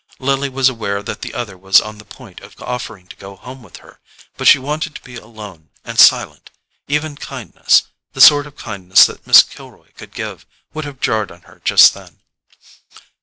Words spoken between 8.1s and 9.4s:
the sort of kindness that